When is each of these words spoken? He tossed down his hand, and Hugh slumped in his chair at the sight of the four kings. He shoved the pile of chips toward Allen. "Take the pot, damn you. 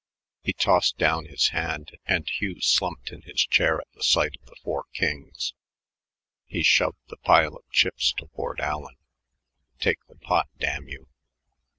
He 0.41 0.53
tossed 0.53 0.97
down 0.97 1.25
his 1.25 1.49
hand, 1.49 1.91
and 2.07 2.27
Hugh 2.27 2.59
slumped 2.59 3.11
in 3.11 3.21
his 3.21 3.45
chair 3.45 3.79
at 3.79 3.85
the 3.93 4.01
sight 4.01 4.35
of 4.41 4.47
the 4.47 4.55
four 4.63 4.85
kings. 4.95 5.53
He 6.47 6.63
shoved 6.63 6.97
the 7.09 7.17
pile 7.17 7.55
of 7.55 7.69
chips 7.69 8.11
toward 8.11 8.59
Allen. 8.59 8.95
"Take 9.79 10.03
the 10.07 10.15
pot, 10.15 10.49
damn 10.57 10.87
you. 10.89 11.07